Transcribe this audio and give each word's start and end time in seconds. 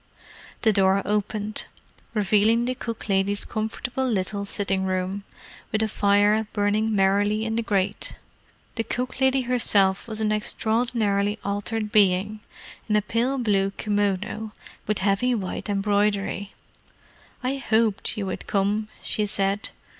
The 0.63 0.73
door 0.73 1.03
opened, 1.05 1.65
revealing 2.15 2.65
the 2.65 2.73
cook 2.73 3.07
lady's 3.07 3.45
comfortable 3.45 4.07
little 4.09 4.45
sitting 4.45 4.83
room, 4.85 5.25
with 5.71 5.83
a 5.83 5.87
fire 5.87 6.47
burning 6.53 6.95
merrily 6.95 7.45
in 7.45 7.55
the 7.55 7.61
grate. 7.61 8.15
The 8.77 8.83
cook 8.83 9.21
lady 9.21 9.41
herself 9.41 10.07
was 10.07 10.19
an 10.19 10.31
extraordinarily 10.31 11.37
altered 11.45 11.91
being, 11.91 12.39
in 12.89 12.95
a 12.95 13.03
pale 13.03 13.37
blue 13.37 13.73
kimono 13.77 14.53
with 14.87 14.97
heavy 15.05 15.35
white 15.35 15.69
embroidery. 15.69 16.53
"I 17.43 17.57
hoped 17.57 18.17
you 18.17 18.25
would 18.25 18.47
come," 18.47 18.87
she 19.03 19.27
said. 19.27 19.69